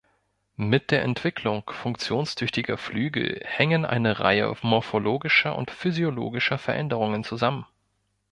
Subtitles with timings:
[0.55, 7.67] Mit der Entwicklung funktionstüchtiger Flügel hängen eine Reihe morphologischer und physiologischer Veränderungen zusammen.